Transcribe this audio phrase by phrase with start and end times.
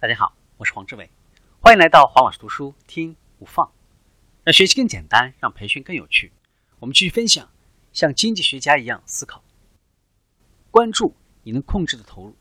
[0.00, 1.10] 大家好，我是黄志伟，
[1.60, 3.70] 欢迎来到黄老师读书听无放，
[4.42, 6.32] 让学习更简单，让培训更有趣。
[6.78, 7.46] 我们继续分享，
[7.92, 9.44] 像经济学家一样思考，
[10.70, 12.34] 关注你能控制的投入。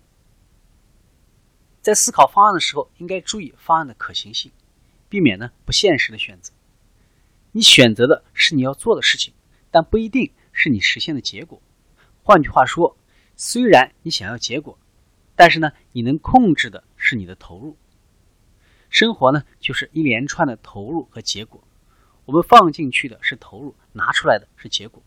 [1.81, 4.49] 在思考方案的时候，应该注意方案的可行性，
[5.09, 6.53] 避免呢不现实的选择。
[7.51, 9.33] 你选择的是你要做的事情，
[9.69, 11.61] 但不一定是你实现的结果。
[12.23, 12.95] 换句话说，
[13.35, 14.79] 虽然你想要结果，
[15.39, 17.77] 但是呢，你能控制的是你的投入。
[18.89, 21.63] 生活呢，就是一连串的投入和结果。
[22.25, 25.01] 我们放进去的是投入，拿出来的是结果。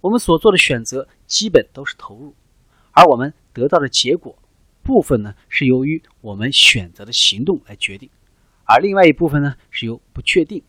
[0.00, 2.34] 我们所做的选择基本都是投入，
[2.92, 4.38] 而我们得到的结果
[4.82, 8.08] 部分呢，是由于我们选择的行动来决定，
[8.64, 10.62] 而另外一部分呢，是由不确定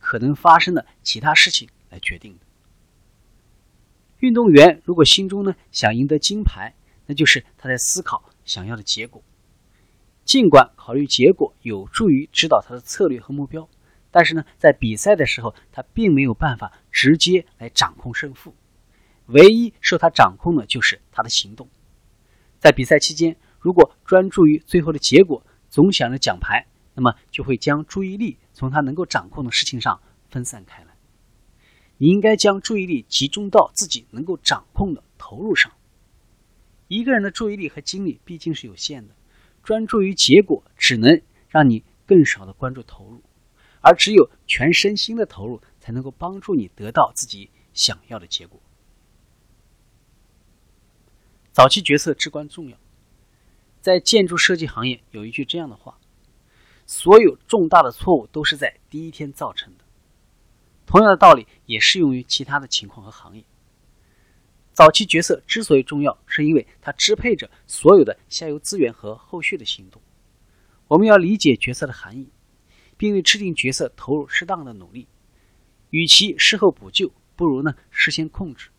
[0.00, 2.40] 可能发生的其他事情来决定的。
[4.18, 6.74] 运动员如果心中呢想赢得金牌，
[7.06, 9.22] 那就是他在思考想要的结果，
[10.24, 13.68] 尽管考虑结果有助于指导他的策略和目标，
[14.10, 18.54] 但是呢，在比赛的时候，他并没有办法直接来掌控胜负，
[19.26, 21.68] 唯一受他掌控的就是他的行动。
[22.58, 30.94] 在比赛期间，如果专注于最后的结果，总想着奖牌，那么就会将注意力从他能够掌控的事情上分散开来。
[31.96, 35.72] 你应该将注意力集中到自己能够掌控的投入上。
[36.92, 39.14] 一个人的注意力和精力毕竟是有限的，
[39.62, 43.22] 专注于结果只能让你更少的关注投入，
[43.80, 48.60] 而只有全身心的投入，才能够帮助你得到自己想要的结果。
[51.50, 52.76] 早期决策至关重要，
[53.80, 55.98] 在建筑设计行业有一句这样的话
[56.84, 59.84] ：“所有重大的错误都是在第一天造成的。”
[60.84, 63.42] 同样的道理也适用于其他的情况和行业。
[64.72, 70.00] 早期决策之所以重要，是因为它支配着所有的下游资源和后续的行动。
[70.88, 72.30] 我们要理解决策的含义，
[72.96, 75.08] 并为制定决策投入适当的努力。
[75.90, 78.70] 与其事后补救，不如呢事先控制，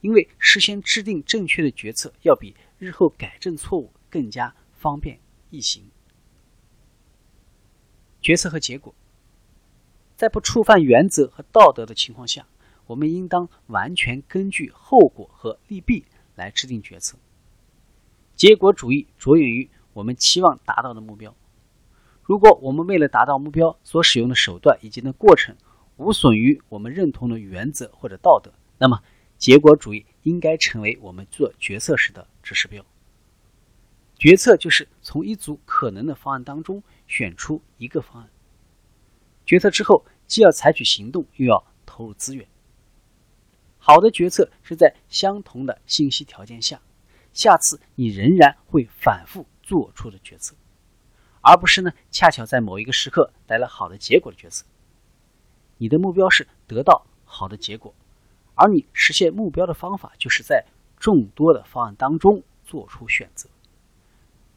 [0.00, 5.18] 因为事先制定正确的决策，要比日后改正错误更加方便
[5.50, 5.90] 易行。
[8.20, 8.94] 决策和结果，
[10.16, 12.46] 在不触犯原则和道德的情况下。
[12.90, 17.16] 我们应当完全根据后果和利弊来制定决策。
[18.34, 21.32] 结果主义着眼于我们期望达到的目标。
[22.24, 25.54] 如果我们为了达到目标所使用的手段以及的过程
[25.98, 29.00] 无损于我们认同的原则或者道德，那么
[29.38, 32.84] 结果主义应该成为我们做决策时的指示标。
[34.18, 38.28] 决策就是从一组可能的方案当中选出一个方案。
[39.46, 42.44] 决策之后，既要采取行动，又要投入资源。
[43.82, 46.80] 好的决策是在相同的信息条件下，
[47.32, 50.54] 下次你仍然会反复做出的决策，
[51.40, 54.66] 而不是呢恰巧在某一个时刻来了好的结果的决策。
[55.78, 57.94] 你的目标是得到好的结果，
[58.54, 60.64] 而你实现目标的方法就是在
[60.98, 63.48] 众多的方案当中做出选择，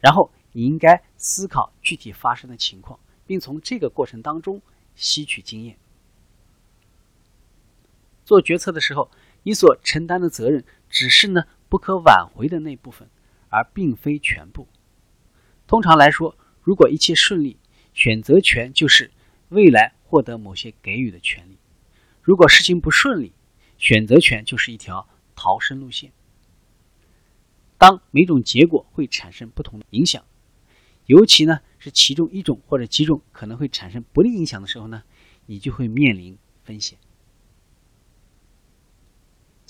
[0.00, 4.60] 然后你应该思考具体发生的情况，并从这个过程当中
[4.94, 5.78] 吸取经验。
[8.24, 9.10] 做决策的时候，
[9.42, 13.08] 你所承担的责任只是呢不可挽回的那部分，
[13.48, 14.66] 而并非全部。
[15.66, 17.58] 通常来说，如果一切顺利，
[17.92, 19.10] 选择权就是
[19.48, 21.56] 未来获得某些给予的权利；
[22.22, 23.32] 如果事情不顺利，
[23.78, 26.12] 选择权就是一条逃生路线。
[27.76, 30.24] 当每种结果会产生不同的影响，
[31.06, 35.02] 尤其呢是其中一种或者几种可能会产生不利影响的时候呢，
[35.46, 36.98] 你就会面临风险。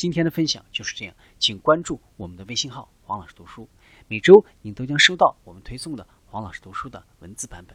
[0.04, 3.66] 今天的分享就是这样，请关注我们的微信号“黄老师读书”，
[4.06, 7.74] 每周您都将收到我们推送的黄老师读书的文字版本，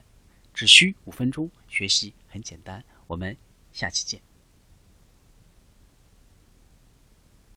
[0.54, 2.86] 只需五分钟，学习很简单。
[3.08, 3.36] 我们
[3.74, 4.29] 下期见。